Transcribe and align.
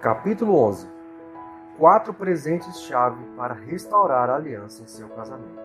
Capítulo 0.00 0.54
11 0.54 0.88
Quatro 1.76 2.14
presentes-chave 2.14 3.20
para 3.36 3.52
restaurar 3.52 4.30
a 4.30 4.36
aliança 4.36 4.84
em 4.84 4.86
seu 4.86 5.08
casamento. 5.08 5.58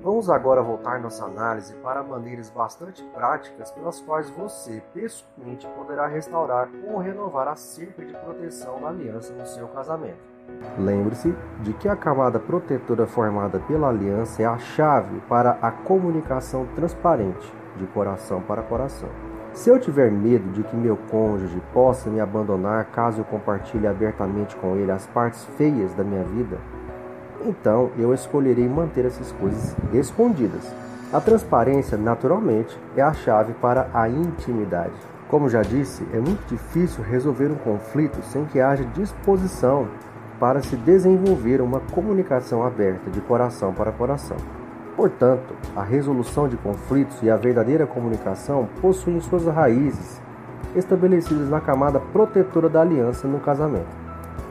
Vamos 0.00 0.30
agora 0.30 0.62
voltar 0.62 1.00
nossa 1.00 1.24
análise 1.24 1.74
para 1.82 2.04
maneiras 2.04 2.48
bastante 2.48 3.02
práticas 3.12 3.72
pelas 3.72 4.00
quais 4.00 4.30
você, 4.30 4.80
pessoalmente, 4.94 5.66
poderá 5.76 6.06
restaurar 6.06 6.68
ou 6.86 6.98
renovar 6.98 7.48
a 7.48 7.56
cerca 7.56 8.04
de 8.04 8.12
proteção 8.12 8.80
da 8.80 8.90
aliança 8.90 9.32
no 9.32 9.46
seu 9.46 9.66
casamento. 9.66 10.22
Lembre-se 10.78 11.34
de 11.60 11.72
que 11.72 11.88
a 11.88 11.96
camada 11.96 12.38
protetora 12.38 13.04
formada 13.04 13.58
pela 13.58 13.88
aliança 13.88 14.42
é 14.42 14.46
a 14.46 14.58
chave 14.58 15.20
para 15.22 15.58
a 15.60 15.72
comunicação 15.72 16.68
transparente, 16.76 17.52
de 17.76 17.86
coração 17.88 18.40
para 18.40 18.62
coração. 18.62 19.31
Se 19.54 19.68
eu 19.68 19.78
tiver 19.78 20.10
medo 20.10 20.50
de 20.52 20.62
que 20.62 20.74
meu 20.74 20.96
cônjuge 21.10 21.60
possa 21.72 22.08
me 22.08 22.20
abandonar 22.20 22.86
caso 22.86 23.20
eu 23.20 23.24
compartilhe 23.24 23.86
abertamente 23.86 24.56
com 24.56 24.76
ele 24.76 24.90
as 24.90 25.06
partes 25.06 25.44
feias 25.56 25.92
da 25.94 26.02
minha 26.02 26.24
vida, 26.24 26.58
então 27.44 27.90
eu 27.98 28.14
escolherei 28.14 28.66
manter 28.66 29.04
essas 29.04 29.30
coisas 29.32 29.76
escondidas. 29.92 30.74
A 31.12 31.20
transparência, 31.20 31.98
naturalmente, 31.98 32.76
é 32.96 33.02
a 33.02 33.12
chave 33.12 33.52
para 33.54 33.88
a 33.92 34.08
intimidade. 34.08 34.94
Como 35.28 35.48
já 35.48 35.60
disse, 35.60 36.06
é 36.12 36.16
muito 36.16 36.46
difícil 36.48 37.04
resolver 37.04 37.50
um 37.50 37.56
conflito 37.56 38.22
sem 38.22 38.46
que 38.46 38.58
haja 38.58 38.84
disposição 38.84 39.88
para 40.40 40.62
se 40.62 40.76
desenvolver 40.76 41.60
uma 41.60 41.80
comunicação 41.92 42.64
aberta 42.64 43.10
de 43.10 43.20
coração 43.20 43.72
para 43.74 43.92
coração. 43.92 44.36
Portanto, 44.96 45.54
a 45.74 45.82
resolução 45.82 46.48
de 46.48 46.56
conflitos 46.56 47.22
e 47.22 47.30
a 47.30 47.36
verdadeira 47.36 47.86
comunicação 47.86 48.68
possuem 48.80 49.20
suas 49.20 49.46
raízes 49.46 50.20
estabelecidas 50.76 51.48
na 51.48 51.60
camada 51.60 51.98
protetora 51.98 52.68
da 52.68 52.80
aliança 52.80 53.26
no 53.26 53.40
casamento. 53.40 54.02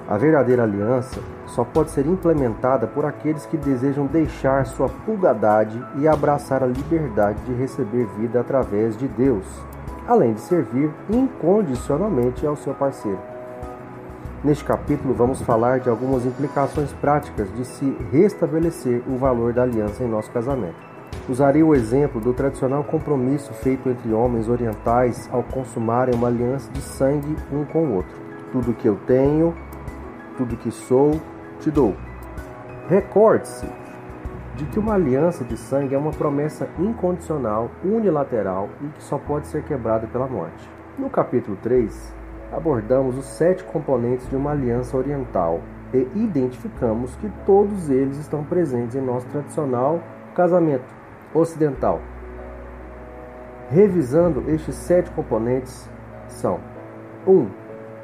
A 0.07 0.17
verdadeira 0.17 0.63
aliança 0.63 1.21
só 1.48 1.63
pode 1.63 1.91
ser 1.91 2.05
implementada 2.05 2.85
por 2.87 3.05
aqueles 3.05 3.45
que 3.45 3.55
desejam 3.55 4.07
deixar 4.07 4.65
sua 4.65 4.89
pulgadade 4.89 5.81
e 5.95 6.07
abraçar 6.07 6.63
a 6.63 6.67
liberdade 6.67 7.39
de 7.45 7.53
receber 7.53 8.07
vida 8.17 8.41
através 8.41 8.98
de 8.98 9.07
Deus, 9.07 9.45
além 10.07 10.33
de 10.33 10.41
servir 10.41 10.91
incondicionalmente 11.09 12.45
ao 12.45 12.55
seu 12.55 12.73
parceiro. 12.73 13.30
Neste 14.43 14.65
capítulo, 14.65 15.13
vamos 15.13 15.39
falar 15.43 15.79
de 15.79 15.87
algumas 15.87 16.25
implicações 16.25 16.91
práticas 16.93 17.53
de 17.53 17.63
se 17.63 17.95
restabelecer 18.11 19.03
o 19.07 19.15
valor 19.15 19.53
da 19.53 19.61
aliança 19.61 20.03
em 20.03 20.07
nosso 20.07 20.31
casamento. 20.31 20.73
Usarei 21.29 21.61
o 21.61 21.75
exemplo 21.75 22.20
do 22.20 22.33
tradicional 22.33 22.83
compromisso 22.83 23.53
feito 23.53 23.87
entre 23.87 24.11
homens 24.11 24.49
orientais 24.49 25.29
ao 25.31 25.43
consumarem 25.43 26.15
uma 26.15 26.27
aliança 26.27 26.71
de 26.71 26.81
sangue 26.81 27.35
um 27.53 27.63
com 27.65 27.85
o 27.85 27.93
outro. 27.98 28.15
Tudo 28.51 28.73
que 28.73 28.87
eu 28.87 28.98
tenho, 29.05 29.53
tudo 30.35 30.57
que 30.57 30.71
sou, 30.71 31.21
te 31.59 31.70
dou. 31.70 31.95
Recorde-se 32.89 33.67
de 34.55 34.65
que 34.65 34.79
uma 34.79 34.95
aliança 34.95 35.43
de 35.43 35.55
sangue 35.55 35.93
é 35.93 35.98
uma 35.99 36.11
promessa 36.11 36.67
incondicional, 36.79 37.70
unilateral 37.83 38.70
e 38.81 38.87
que 38.87 39.03
só 39.03 39.20
pode 39.20 39.45
ser 39.45 39.63
quebrada 39.63 40.07
pela 40.07 40.26
morte. 40.26 40.67
No 40.98 41.11
capítulo 41.11 41.55
3, 41.61 42.20
abordamos 42.52 43.18
os 43.18 43.26
sete 43.26 43.63
componentes 43.63 44.30
de 44.30 44.35
uma 44.35 44.52
aliança 44.52 44.98
oriental 44.98 45.62
e 45.94 46.07
identificamos 46.16 47.16
que 47.16 47.30
todos 47.46 47.90
eles 47.90 48.18
estão 48.18 48.44
presentes 48.44 48.96
em 48.96 49.02
nosso 49.02 49.26
tradicional 49.27 50.02
casamento 50.35 50.85
ocidental. 51.34 52.02
Revisando 53.70 54.44
estes 54.49 54.76
sete 54.76 55.10
componentes 55.12 55.90
são 56.27 56.60
1. 57.26 57.32
Um, 57.32 57.48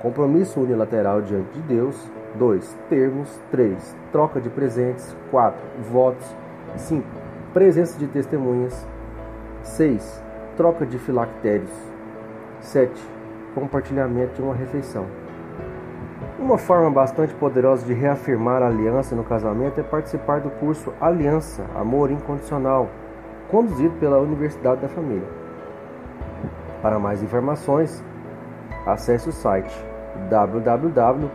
compromisso 0.01 0.61
unilateral 0.61 1.21
diante 1.21 1.51
de 1.53 1.61
Deus. 1.61 2.09
2. 2.35 2.77
Termos. 2.89 3.39
3. 3.51 3.97
Troca 4.11 4.39
de 4.39 4.49
presentes. 4.49 5.15
4. 5.31 5.59
Votos. 5.91 6.35
5. 6.75 7.05
Presença 7.53 7.97
de 7.97 8.07
testemunhas. 8.07 8.87
6. 9.63 10.23
Troca 10.55 10.85
de 10.85 10.97
filactérios. 10.97 11.71
7 12.61 13.16
compartilhamento 13.57 14.35
de 14.35 14.41
uma 14.43 14.53
refeição. 14.53 15.07
Uma 16.37 16.59
forma 16.59 16.91
bastante 16.91 17.33
poderosa 17.33 17.83
de 17.83 17.93
reafirmar 17.93 18.61
a 18.61 18.67
aliança 18.67 19.15
no 19.15 19.23
casamento 19.23 19.79
é 19.79 19.83
participar 19.83 20.39
do 20.39 20.51
curso 20.51 20.93
Aliança 21.01 21.65
Amor 21.75 22.11
Incondicional, 22.11 22.87
conduzido 23.49 23.95
pela 23.99 24.19
Universidade 24.19 24.81
da 24.81 24.87
Família. 24.87 25.27
Para 26.83 26.99
mais 26.99 27.23
informações, 27.23 28.03
acesse 28.85 29.27
o 29.29 29.31
site 29.31 29.75
www.udf.org.br. 30.29 31.33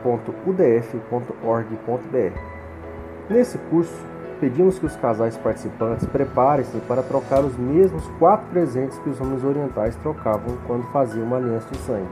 Nesse 3.29 3.59
curso, 3.59 4.07
pedimos 4.43 4.77
que 4.77 4.87
os 4.87 4.97
casais 4.97 5.37
participantes 5.37 6.05
preparem-se 6.09 6.77
para 6.89 7.01
trocar 7.01 7.45
os 7.45 7.57
mesmos 7.57 8.05
quatro 8.19 8.45
presentes 8.51 8.99
que 8.99 9.09
os 9.09 9.21
homens 9.21 9.45
orientais 9.45 9.95
trocavam 9.95 10.57
quando 10.67 10.83
faziam 10.91 11.25
uma 11.25 11.37
aliança 11.37 11.69
de 11.71 11.79
sangue. 11.79 12.11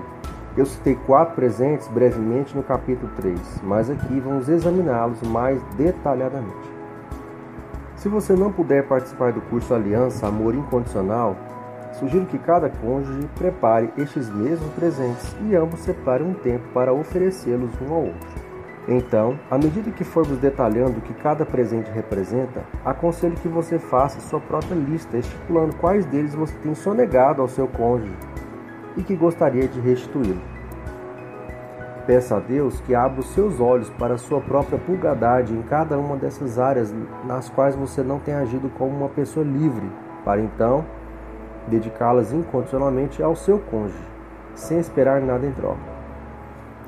Eu 0.56 0.64
citei 0.64 0.94
quatro 0.94 1.34
presentes 1.34 1.88
brevemente 1.88 2.56
no 2.56 2.62
capítulo 2.62 3.10
3, 3.16 3.62
mas 3.64 3.90
aqui 3.90 4.20
vamos 4.20 4.48
examiná-los 4.48 5.20
mais 5.22 5.60
detalhadamente. 5.76 6.70
Se 7.96 8.08
você 8.08 8.34
não 8.34 8.52
puder 8.52 8.86
participar 8.86 9.32
do 9.32 9.40
curso 9.40 9.74
Aliança 9.74 10.28
Amor 10.28 10.54
Incondicional, 10.54 11.36
sugiro 11.94 12.26
que 12.26 12.38
cada 12.38 12.70
cônjuge 12.70 13.28
prepare 13.36 13.92
estes 13.98 14.30
mesmos 14.30 14.72
presentes 14.74 15.34
e 15.42 15.56
ambos 15.56 15.80
separem 15.80 16.28
um 16.28 16.34
tempo 16.34 16.68
para 16.72 16.92
oferecê-los 16.92 17.72
um 17.82 17.92
ao 17.92 18.04
outro. 18.04 18.39
Então, 18.88 19.38
à 19.50 19.58
medida 19.58 19.90
que 19.90 20.02
formos 20.02 20.38
detalhando 20.38 20.98
o 20.98 21.02
que 21.02 21.14
cada 21.14 21.44
presente 21.44 21.90
representa, 21.90 22.64
aconselho 22.84 23.36
que 23.36 23.48
você 23.48 23.78
faça 23.78 24.20
sua 24.20 24.40
própria 24.40 24.74
lista, 24.74 25.18
estipulando 25.18 25.76
quais 25.76 26.06
deles 26.06 26.34
você 26.34 26.56
tem 26.58 26.74
sonegado 26.74 27.42
ao 27.42 27.48
seu 27.48 27.68
cônjuge 27.68 28.16
e 28.96 29.02
que 29.02 29.14
gostaria 29.14 29.68
de 29.68 29.80
restituí-lo. 29.80 30.40
Peça 32.06 32.38
a 32.38 32.40
Deus 32.40 32.80
que 32.80 32.94
abra 32.94 33.20
os 33.20 33.28
seus 33.34 33.60
olhos 33.60 33.90
para 33.90 34.14
a 34.14 34.18
sua 34.18 34.40
própria 34.40 34.78
pulgadade 34.78 35.54
em 35.54 35.62
cada 35.62 35.98
uma 35.98 36.16
dessas 36.16 36.58
áreas 36.58 36.92
nas 37.24 37.48
quais 37.50 37.76
você 37.76 38.02
não 38.02 38.18
tem 38.18 38.34
agido 38.34 38.70
como 38.70 38.96
uma 38.96 39.08
pessoa 39.08 39.44
livre, 39.44 39.88
para 40.24 40.40
então 40.40 40.84
dedicá-las 41.68 42.32
incondicionalmente 42.32 43.22
ao 43.22 43.36
seu 43.36 43.58
cônjuge, 43.58 44.02
sem 44.54 44.78
esperar 44.78 45.20
nada 45.20 45.46
em 45.46 45.52
troca. 45.52 45.99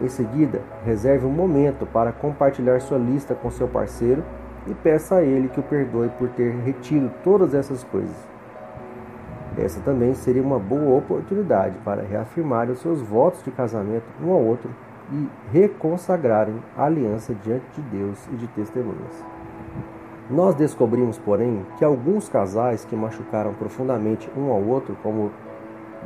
Em 0.00 0.08
seguida, 0.08 0.62
reserve 0.84 1.26
um 1.26 1.30
momento 1.30 1.86
para 1.86 2.12
compartilhar 2.12 2.80
sua 2.80 2.98
lista 2.98 3.34
com 3.34 3.50
seu 3.50 3.69
parceiro 3.69 4.25
e 4.66 4.75
peça 4.75 5.16
a 5.16 5.22
ele 5.22 5.48
que 5.48 5.60
o 5.60 5.62
perdoe 5.62 6.08
por 6.19 6.28
ter 6.30 6.53
retido 6.56 7.10
todas 7.22 7.54
essas 7.54 7.84
coisas. 7.84 8.16
Essa 9.56 9.80
também 9.80 10.14
seria 10.14 10.42
uma 10.42 10.58
boa 10.58 10.98
oportunidade 10.98 11.76
para 11.84 12.03
reafirmar 12.03 12.70
os 12.70 12.80
seus 12.80 13.03
votos 13.03 13.42
de 13.44 13.50
casamento 13.50 14.04
um 14.22 14.32
ao 14.32 14.42
outro 14.42 14.70
e 15.12 15.28
reconsagrarem 15.53 16.54
a 16.76 16.84
aliança 16.84 17.34
diante 17.34 17.66
de 17.74 17.82
Deus 17.82 18.26
e 18.32 18.36
de 18.36 18.47
testemunhas. 18.48 19.24
Nós 20.30 20.54
descobrimos, 20.54 21.19
porém, 21.19 21.66
que 21.76 21.84
alguns 21.84 22.28
casais 22.28 22.84
que 22.84 22.97
machucaram 22.97 23.53
profundamente 23.53 24.30
um 24.34 24.50
ao 24.50 24.62
outro, 24.62 24.97
como 25.03 25.30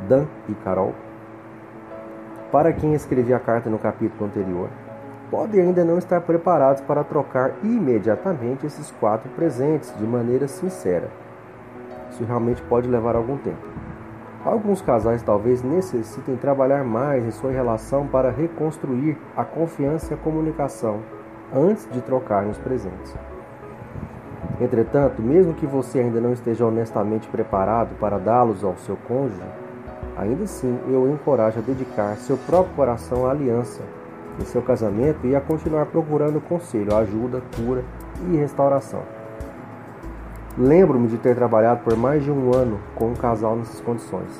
Dan 0.09 0.25
e 0.49 0.53
Carol, 0.55 0.93
para 2.51 2.71
quem 2.73 2.93
escrevi 2.93 3.33
a 3.33 3.39
carta 3.39 3.69
no 3.69 3.77
capítulo 3.77 4.25
anterior, 4.25 4.69
podem 5.29 5.61
ainda 5.61 5.83
não 5.83 5.97
estar 5.97 6.21
preparados 6.21 6.81
para 6.81 7.03
trocar 7.03 7.53
imediatamente 7.63 8.65
esses 8.65 8.91
quatro 8.91 9.29
presentes 9.31 9.93
de 9.97 10.05
maneira 10.05 10.47
sincera. 10.47 11.09
Isso 12.09 12.23
realmente 12.23 12.61
pode 12.63 12.87
levar 12.87 13.15
algum 13.15 13.37
tempo. 13.37 13.67
Alguns 14.45 14.81
casais 14.81 15.21
talvez 15.21 15.61
necessitem 15.61 16.37
trabalhar 16.37 16.83
mais 16.83 17.25
em 17.25 17.31
sua 17.31 17.51
relação 17.51 18.07
para 18.07 18.31
reconstruir 18.31 19.17
a 19.35 19.43
confiança 19.43 20.13
e 20.13 20.15
a 20.15 20.17
comunicação 20.17 21.01
antes 21.53 21.87
de 21.91 22.01
trocarem 22.01 22.49
os 22.49 22.57
presentes. 22.57 23.13
Entretanto, 24.61 25.21
mesmo 25.21 25.53
que 25.53 25.67
você 25.67 25.99
ainda 25.99 26.21
não 26.21 26.31
esteja 26.31 26.65
honestamente 26.65 27.27
preparado 27.27 27.95
para 27.99 28.17
dá-los 28.17 28.63
ao 28.63 28.77
seu 28.77 28.97
cônjuge, 29.07 29.43
Ainda 30.17 30.45
assim, 30.45 30.79
eu 30.87 31.03
o 31.03 31.09
encorajo 31.09 31.59
a 31.59 31.61
dedicar 31.61 32.15
seu 32.17 32.37
próprio 32.37 32.75
coração 32.75 33.27
à 33.27 33.31
aliança 33.31 33.83
em 34.39 34.45
seu 34.45 34.61
casamento 34.61 35.25
e 35.25 35.35
a 35.35 35.41
continuar 35.41 35.85
procurando 35.87 36.41
conselho, 36.41 36.95
ajuda, 36.95 37.41
cura 37.55 37.83
e 38.31 38.37
restauração. 38.37 39.01
Lembro-me 40.57 41.07
de 41.07 41.17
ter 41.17 41.35
trabalhado 41.35 41.81
por 41.83 41.95
mais 41.95 42.23
de 42.23 42.31
um 42.31 42.53
ano 42.53 42.79
com 42.95 43.09
um 43.09 43.13
casal 43.13 43.55
nessas 43.55 43.79
condições. 43.79 44.31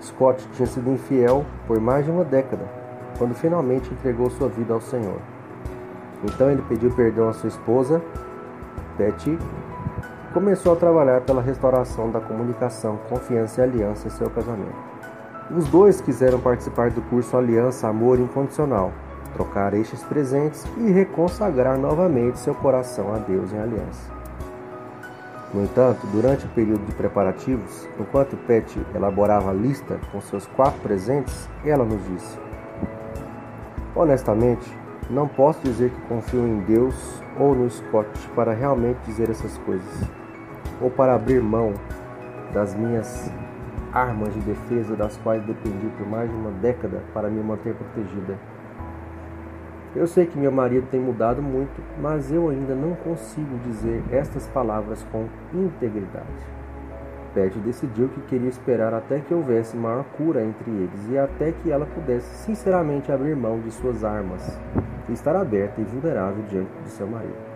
Scott 0.00 0.46
tinha 0.52 0.66
sido 0.66 0.90
infiel 0.90 1.44
por 1.66 1.78
mais 1.78 2.04
de 2.04 2.10
uma 2.10 2.24
década, 2.24 2.64
quando 3.18 3.34
finalmente 3.34 3.92
entregou 3.92 4.30
sua 4.30 4.48
vida 4.48 4.72
ao 4.72 4.80
Senhor. 4.80 5.18
Então 6.24 6.50
ele 6.50 6.62
pediu 6.68 6.90
perdão 6.90 7.28
à 7.28 7.32
sua 7.34 7.48
esposa, 7.48 8.00
Betty, 8.96 9.38
começou 10.32 10.72
a 10.72 10.76
trabalhar 10.76 11.20
pela 11.20 11.42
restauração 11.42 12.10
da 12.10 12.20
comunicação, 12.20 12.98
confiança 13.08 13.60
e 13.60 13.64
aliança 13.64 14.08
em 14.08 14.10
seu 14.10 14.30
casamento. 14.30 14.74
Os 15.54 15.68
dois 15.68 16.00
quiseram 16.00 16.40
participar 16.40 16.90
do 16.90 17.02
curso 17.02 17.36
Aliança 17.36 17.86
Amor 17.86 18.18
Incondicional, 18.18 18.92
trocar 19.34 19.74
estes 19.74 20.02
presentes 20.02 20.64
e 20.78 20.90
reconsagrar 20.90 21.78
novamente 21.78 22.38
seu 22.38 22.54
coração 22.54 23.14
a 23.14 23.18
Deus 23.18 23.52
em 23.52 23.58
aliança. 23.58 24.10
No 25.52 25.62
entanto, 25.62 26.06
durante 26.06 26.46
o 26.46 26.48
período 26.48 26.86
de 26.86 26.94
preparativos, 26.94 27.86
enquanto 28.00 28.36
Pet 28.46 28.80
elaborava 28.94 29.50
a 29.50 29.52
lista 29.52 30.00
com 30.10 30.20
seus 30.22 30.46
quatro 30.46 30.80
presentes, 30.80 31.46
ela 31.62 31.84
nos 31.84 32.02
disse: 32.06 32.38
Honestamente, 33.94 34.66
não 35.10 35.28
posso 35.28 35.60
dizer 35.62 35.90
que 35.90 36.00
confio 36.08 36.46
em 36.46 36.60
Deus 36.60 37.22
ou 37.38 37.54
no 37.54 37.68
Scott 37.68 38.08
para 38.34 38.54
realmente 38.54 38.98
dizer 39.04 39.28
essas 39.28 39.58
coisas, 39.58 40.08
ou 40.82 40.90
para 40.90 41.14
abrir 41.14 41.40
mão 41.40 41.72
das 42.52 42.74
minhas 42.74 43.30
armas 43.92 44.32
de 44.34 44.40
defesa 44.40 44.96
das 44.96 45.16
quais 45.18 45.42
dependi 45.44 45.86
por 45.96 46.06
mais 46.06 46.28
de 46.30 46.36
uma 46.36 46.50
década 46.50 47.02
para 47.12 47.28
me 47.28 47.42
manter 47.42 47.74
protegida. 47.74 48.36
Eu 49.94 50.06
sei 50.06 50.24
que 50.24 50.38
meu 50.38 50.50
marido 50.50 50.86
tem 50.90 50.98
mudado 50.98 51.42
muito, 51.42 51.82
mas 52.00 52.32
eu 52.32 52.48
ainda 52.48 52.74
não 52.74 52.94
consigo 52.94 53.58
dizer 53.58 54.02
estas 54.10 54.48
palavras 54.48 55.06
com 55.12 55.26
integridade. 55.52 56.26
Beth 57.34 57.58
decidiu 57.64 58.08
que 58.08 58.20
queria 58.22 58.48
esperar 58.48 58.92
até 58.92 59.20
que 59.20 59.32
houvesse 59.32 59.76
maior 59.76 60.04
cura 60.16 60.42
entre 60.42 60.70
eles 60.70 61.08
e 61.10 61.18
até 61.18 61.52
que 61.52 61.70
ela 61.70 61.86
pudesse 61.86 62.44
sinceramente 62.44 63.12
abrir 63.12 63.36
mão 63.36 63.60
de 63.60 63.70
suas 63.70 64.04
armas 64.04 64.58
e 65.08 65.12
estar 65.12 65.36
aberta 65.36 65.80
e 65.80 65.84
vulnerável 65.84 66.42
diante 66.48 66.70
de 66.84 66.90
seu 66.90 67.06
marido. 67.06 67.51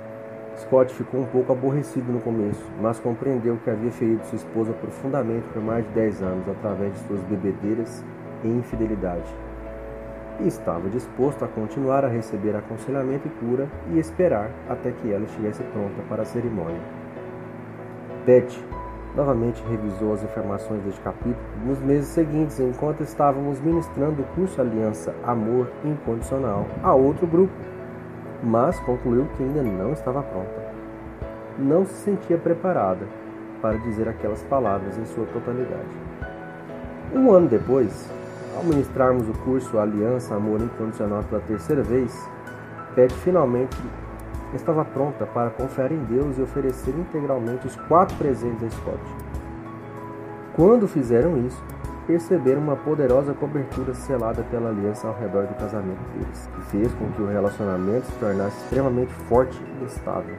Scott 0.56 0.92
ficou 0.94 1.20
um 1.20 1.26
pouco 1.26 1.52
aborrecido 1.52 2.10
no 2.10 2.20
começo, 2.20 2.64
mas 2.80 2.98
compreendeu 2.98 3.58
que 3.62 3.68
havia 3.68 3.90
ferido 3.90 4.24
sua 4.24 4.36
esposa 4.36 4.72
profundamente 4.72 5.46
por 5.52 5.62
mais 5.62 5.84
de 5.84 5.90
10 5.92 6.22
anos 6.22 6.48
através 6.48 6.94
de 6.94 6.98
suas 7.00 7.20
bebedeiras 7.24 8.04
e 8.42 8.48
infidelidade. 8.48 9.34
E 10.40 10.48
estava 10.48 10.88
disposto 10.88 11.44
a 11.44 11.48
continuar 11.48 12.04
a 12.04 12.08
receber 12.08 12.56
aconselhamento 12.56 13.28
e 13.28 13.30
cura 13.30 13.68
e 13.90 13.98
esperar 13.98 14.50
até 14.68 14.92
que 14.92 15.12
ela 15.12 15.24
estivesse 15.24 15.62
pronta 15.64 16.02
para 16.08 16.22
a 16.22 16.26
cerimônia. 16.26 16.80
Beth 18.24 18.52
novamente 19.14 19.62
revisou 19.68 20.12
as 20.12 20.22
informações 20.22 20.82
deste 20.82 21.00
capítulo 21.00 21.36
nos 21.64 21.78
meses 21.80 22.08
seguintes, 22.08 22.60
enquanto 22.60 23.02
estávamos 23.02 23.60
ministrando 23.60 24.22
o 24.22 24.26
curso 24.34 24.60
Aliança 24.60 25.14
Amor 25.24 25.70
Incondicional 25.84 26.66
a 26.82 26.94
outro 26.94 27.26
grupo 27.26 27.52
mas 28.42 28.78
concluiu 28.80 29.26
que 29.36 29.42
ainda 29.42 29.62
não 29.62 29.92
estava 29.92 30.22
pronta. 30.22 30.74
Não 31.58 31.84
se 31.86 31.94
sentia 31.94 32.36
preparada 32.36 33.06
para 33.60 33.78
dizer 33.78 34.08
aquelas 34.08 34.42
palavras 34.44 34.98
em 34.98 35.06
sua 35.06 35.26
totalidade. 35.26 36.06
Um 37.14 37.32
ano 37.32 37.48
depois, 37.48 38.10
ao 38.56 38.64
ministrarmos 38.64 39.28
o 39.28 39.32
curso 39.44 39.78
Aliança 39.78 40.34
Amor 40.34 40.60
Incondicional 40.60 41.22
pela 41.24 41.40
terceira 41.42 41.82
vez, 41.82 42.12
Pet 42.94 43.12
finalmente 43.14 43.76
estava 44.54 44.84
pronta 44.84 45.26
para 45.26 45.50
confiar 45.50 45.92
em 45.92 46.02
Deus 46.04 46.38
e 46.38 46.42
oferecer 46.42 46.94
integralmente 46.98 47.66
os 47.66 47.76
quatro 47.76 48.16
presentes 48.16 48.62
a 48.62 48.70
Scott. 48.70 49.00
Quando 50.54 50.88
fizeram 50.88 51.36
isso, 51.46 51.62
perceberam 52.06 52.62
uma 52.62 52.76
poderosa 52.76 53.34
cobertura 53.34 53.92
selada 53.92 54.42
pela 54.44 54.70
aliança 54.70 55.08
ao 55.08 55.14
redor 55.14 55.46
do 55.46 55.54
casamento 55.54 56.00
deles, 56.12 56.48
que 56.54 56.60
fez 56.70 56.94
com 56.94 57.10
que 57.12 57.22
o 57.22 57.26
relacionamento 57.26 58.06
se 58.06 58.18
tornasse 58.18 58.56
extremamente 58.64 59.12
forte 59.28 59.60
e 59.80 59.84
estável. 59.84 60.36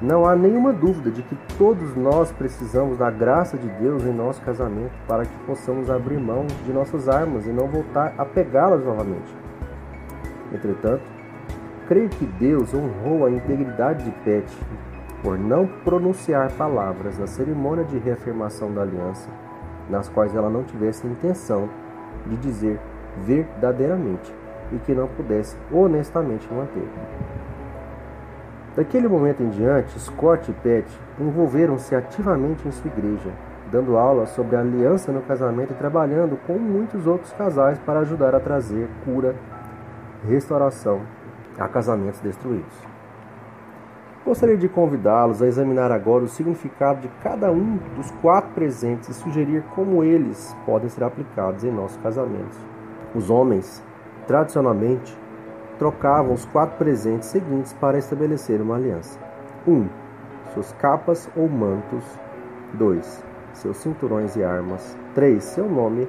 Não 0.00 0.26
há 0.26 0.36
nenhuma 0.36 0.72
dúvida 0.72 1.10
de 1.10 1.22
que 1.22 1.36
todos 1.56 1.96
nós 1.96 2.30
precisamos 2.30 2.98
da 2.98 3.10
graça 3.10 3.56
de 3.56 3.66
Deus 3.80 4.04
em 4.04 4.12
nosso 4.12 4.42
casamento 4.42 4.92
para 5.08 5.24
que 5.24 5.38
possamos 5.46 5.90
abrir 5.90 6.18
mão 6.18 6.46
de 6.64 6.72
nossas 6.72 7.08
armas 7.08 7.46
e 7.46 7.50
não 7.50 7.66
voltar 7.66 8.14
a 8.18 8.24
pegá-las 8.24 8.84
novamente. 8.84 9.34
Entretanto, 10.52 11.02
creio 11.88 12.10
que 12.10 12.26
Deus 12.26 12.74
honrou 12.74 13.24
a 13.24 13.30
integridade 13.30 14.04
de 14.04 14.10
Pet 14.22 14.46
por 15.22 15.38
não 15.38 15.66
pronunciar 15.66 16.52
palavras 16.52 17.18
na 17.18 17.26
cerimônia 17.26 17.84
de 17.84 17.98
reafirmação 17.98 18.72
da 18.72 18.82
aliança 18.82 19.30
nas 19.88 20.08
quais 20.08 20.34
ela 20.34 20.50
não 20.50 20.64
tivesse 20.64 21.06
intenção 21.06 21.68
de 22.26 22.36
dizer 22.36 22.78
verdadeiramente 23.24 24.34
e 24.72 24.78
que 24.78 24.94
não 24.94 25.06
pudesse 25.06 25.56
honestamente 25.72 26.46
manter. 26.52 26.88
Daquele 28.74 29.08
momento 29.08 29.42
em 29.42 29.48
diante, 29.48 29.98
Scott 29.98 30.50
e 30.50 30.54
Pat 30.54 30.86
envolveram-se 31.18 31.94
ativamente 31.94 32.68
em 32.68 32.70
sua 32.70 32.90
igreja, 32.90 33.30
dando 33.70 33.96
aulas 33.96 34.30
sobre 34.30 34.54
a 34.56 34.60
aliança 34.60 35.10
no 35.10 35.22
casamento 35.22 35.72
e 35.72 35.76
trabalhando 35.76 36.38
com 36.46 36.54
muitos 36.54 37.06
outros 37.06 37.32
casais 37.32 37.78
para 37.78 38.00
ajudar 38.00 38.34
a 38.34 38.40
trazer 38.40 38.88
cura, 39.04 39.34
restauração 40.28 41.00
a 41.58 41.66
casamentos 41.68 42.20
destruídos. 42.20 42.95
Gostaria 44.26 44.56
de 44.56 44.68
convidá-los 44.68 45.40
a 45.40 45.46
examinar 45.46 45.92
agora 45.92 46.24
o 46.24 46.28
significado 46.28 47.00
de 47.00 47.08
cada 47.22 47.48
um 47.52 47.78
dos 47.94 48.10
quatro 48.20 48.50
presentes 48.54 49.08
e 49.08 49.14
sugerir 49.14 49.62
como 49.72 50.02
eles 50.02 50.52
podem 50.66 50.88
ser 50.88 51.04
aplicados 51.04 51.62
em 51.62 51.70
nossos 51.70 51.96
casamentos. 51.98 52.58
Os 53.14 53.30
homens, 53.30 53.84
tradicionalmente, 54.26 55.16
trocavam 55.78 56.34
os 56.34 56.44
quatro 56.44 56.76
presentes 56.76 57.28
seguintes 57.28 57.72
para 57.74 57.98
estabelecer 57.98 58.60
uma 58.60 58.74
aliança: 58.74 59.16
1. 59.64 59.72
Um, 59.72 59.88
suas 60.52 60.72
capas 60.72 61.30
ou 61.36 61.48
mantos. 61.48 62.04
2. 62.74 63.24
Seus 63.52 63.76
cinturões 63.76 64.34
e 64.34 64.42
armas. 64.42 64.98
3. 65.14 65.42
Seu 65.42 65.70
nome. 65.70 66.08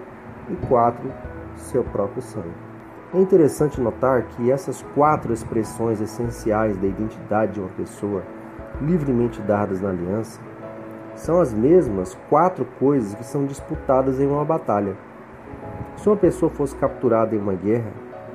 E 0.49 0.55
4. 0.67 1.13
Seu 1.55 1.83
próprio 1.83 2.23
sangue. 2.23 2.66
É 3.13 3.19
interessante 3.21 3.79
notar 3.79 4.23
que 4.23 4.51
essas 4.51 4.81
quatro 4.93 5.31
expressões 5.31 6.01
essenciais 6.01 6.75
da 6.75 6.87
identidade 6.87 7.53
de 7.53 7.59
uma 7.61 7.69
pessoa, 7.69 8.21
livremente 8.81 9.41
dadas 9.41 9.79
na 9.79 9.89
aliança, 9.89 10.41
são 11.15 11.39
as 11.39 11.53
mesmas 11.53 12.17
quatro 12.29 12.65
coisas 12.77 13.15
que 13.15 13.23
são 13.23 13.45
disputadas 13.45 14.19
em 14.19 14.27
uma 14.27 14.43
batalha. 14.43 14.93
Se 15.95 16.07
uma 16.09 16.17
pessoa 16.17 16.51
fosse 16.51 16.75
capturada 16.75 17.33
em 17.33 17.39
uma 17.39 17.53
guerra, 17.53 17.89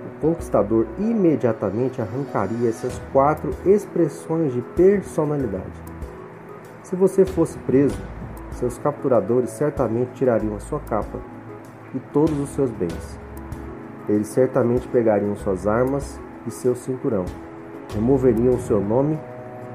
o 0.07 0.21
conquistador 0.23 0.87
imediatamente 0.99 2.01
arrancaria 2.01 2.71
essas 2.71 2.99
quatro 3.13 3.55
expressões 3.67 4.55
de 4.55 4.63
personalidade. 4.63 5.83
Se 6.83 6.97
você 6.97 7.27
fosse 7.27 7.59
preso, 7.59 7.99
seus 8.53 8.79
capturadores 8.79 9.51
certamente 9.51 10.13
tirariam 10.15 10.57
a 10.57 10.61
sua 10.61 10.81
capa 10.81 11.19
e 11.95 12.01
todos 12.13 12.39
os 12.41 12.49
seus 12.51 12.71
bens. 12.71 13.22
Eles 14.09 14.29
certamente 14.29 14.89
pegariam 14.89 15.37
suas 15.37 15.67
armas 15.67 16.21
e 16.47 16.51
seu 16.51 16.75
cinturão, 16.75 17.25
removeriam 17.95 18.59
seu 18.59 18.81
nome 18.81 19.19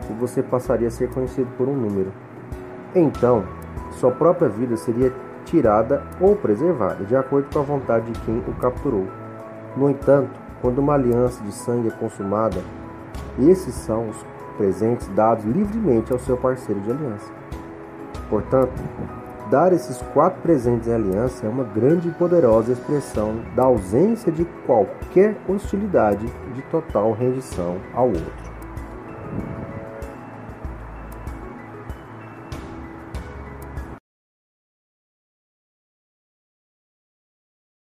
e 0.10 0.14
você 0.14 0.44
passaria 0.44 0.88
a 0.88 0.92
ser 0.92 1.10
conhecido 1.10 1.50
por 1.58 1.68
um 1.68 1.76
número. 1.76 2.12
Então, 2.94 3.46
sua 3.92 4.12
própria 4.12 4.50
vida 4.50 4.76
seria 4.76 5.14
tirada 5.46 6.04
ou 6.20 6.36
preservada, 6.36 7.06
de 7.06 7.16
acordo 7.16 7.48
com 7.52 7.60
a 7.60 7.64
vontade 7.64 8.12
de 8.12 8.20
quem 8.22 8.38
o 8.40 8.54
capturou. 8.60 9.08
No 9.76 9.90
entanto, 9.90 10.40
quando 10.62 10.80
uma 10.80 10.94
aliança 10.94 11.42
de 11.44 11.52
sangue 11.52 11.88
é 11.88 11.92
consumada, 11.92 12.62
esses 13.40 13.74
são 13.74 14.10
os 14.10 14.26
presentes 14.58 15.08
dados 15.10 15.46
livremente 15.46 16.12
ao 16.12 16.20
seu 16.20 16.36
parceiro 16.36 16.82
de 16.82 16.92
aliança. 16.92 17.32
Portanto, 18.30 18.74
Dar 19.50 19.72
esses 19.72 20.02
quatro 20.14 20.42
presentes 20.42 20.90
em 20.90 20.94
aliança 20.94 21.46
é 21.46 21.50
uma 21.50 21.64
grande 21.64 22.10
e 22.10 22.12
poderosa 22.12 22.74
expressão 22.74 23.36
da 23.56 23.64
ausência 23.64 24.30
de 24.30 24.44
qualquer 24.66 25.38
hostilidade 25.48 26.26
de 26.54 26.62
total 26.64 27.14
rendição 27.14 27.78
ao 27.94 28.08
outro. 28.08 28.47